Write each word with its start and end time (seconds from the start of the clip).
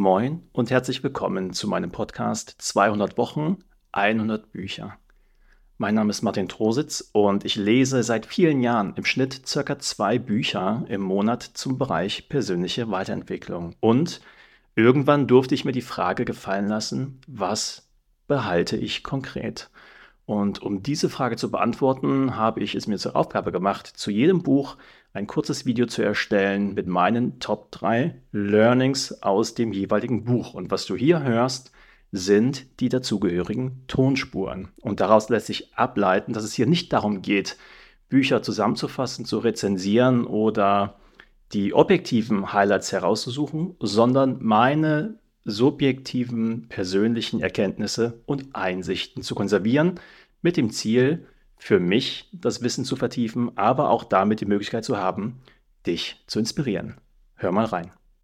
Moin 0.00 0.44
und 0.52 0.70
herzlich 0.70 1.02
willkommen 1.02 1.52
zu 1.52 1.66
meinem 1.66 1.90
Podcast 1.90 2.54
200 2.58 3.18
Wochen, 3.18 3.64
100 3.90 4.52
Bücher. 4.52 4.96
Mein 5.76 5.96
Name 5.96 6.10
ist 6.10 6.22
Martin 6.22 6.48
Trositz 6.48 7.10
und 7.12 7.44
ich 7.44 7.56
lese 7.56 8.04
seit 8.04 8.24
vielen 8.24 8.62
Jahren 8.62 8.94
im 8.94 9.04
Schnitt 9.04 9.48
circa 9.48 9.80
zwei 9.80 10.20
Bücher 10.20 10.84
im 10.88 11.00
Monat 11.00 11.42
zum 11.42 11.78
Bereich 11.78 12.28
persönliche 12.28 12.92
Weiterentwicklung. 12.92 13.74
Und 13.80 14.20
irgendwann 14.76 15.26
durfte 15.26 15.56
ich 15.56 15.64
mir 15.64 15.72
die 15.72 15.82
Frage 15.82 16.24
gefallen 16.24 16.68
lassen, 16.68 17.20
was 17.26 17.88
behalte 18.28 18.76
ich 18.76 19.02
konkret? 19.02 19.68
Und 20.26 20.62
um 20.62 20.80
diese 20.80 21.08
Frage 21.08 21.34
zu 21.34 21.50
beantworten, 21.50 22.36
habe 22.36 22.60
ich 22.60 22.76
es 22.76 22.86
mir 22.86 22.98
zur 22.98 23.16
Aufgabe 23.16 23.50
gemacht, 23.50 23.88
zu 23.88 24.12
jedem 24.12 24.44
Buch 24.44 24.76
ein 25.12 25.26
kurzes 25.26 25.66
Video 25.66 25.86
zu 25.86 26.02
erstellen 26.02 26.74
mit 26.74 26.86
meinen 26.86 27.40
Top 27.40 27.70
3 27.72 28.14
Learnings 28.32 29.22
aus 29.22 29.54
dem 29.54 29.72
jeweiligen 29.72 30.24
Buch. 30.24 30.54
Und 30.54 30.70
was 30.70 30.86
du 30.86 30.96
hier 30.96 31.22
hörst, 31.22 31.72
sind 32.12 32.80
die 32.80 32.88
dazugehörigen 32.88 33.84
Tonspuren. 33.86 34.68
Und 34.80 35.00
daraus 35.00 35.28
lässt 35.28 35.46
sich 35.46 35.74
ableiten, 35.74 36.32
dass 36.32 36.44
es 36.44 36.54
hier 36.54 36.66
nicht 36.66 36.92
darum 36.92 37.22
geht, 37.22 37.56
Bücher 38.08 38.42
zusammenzufassen, 38.42 39.24
zu 39.24 39.38
rezensieren 39.38 40.24
oder 40.24 40.96
die 41.52 41.74
objektiven 41.74 42.52
Highlights 42.52 42.92
herauszusuchen, 42.92 43.76
sondern 43.80 44.38
meine 44.40 45.18
subjektiven 45.44 46.68
persönlichen 46.68 47.40
Erkenntnisse 47.40 48.20
und 48.26 48.54
Einsichten 48.54 49.22
zu 49.22 49.34
konservieren, 49.34 49.98
mit 50.42 50.56
dem 50.56 50.70
Ziel, 50.70 51.26
für 51.58 51.80
mich 51.80 52.28
das 52.32 52.62
Wissen 52.62 52.84
zu 52.84 52.96
vertiefen, 52.96 53.56
aber 53.56 53.90
auch 53.90 54.04
damit 54.04 54.40
die 54.40 54.46
Möglichkeit 54.46 54.84
zu 54.84 54.96
haben, 54.96 55.40
dich 55.86 56.22
zu 56.26 56.38
inspirieren. 56.38 56.96
Hör 57.34 57.52
mal 57.52 57.66
rein. 57.66 57.92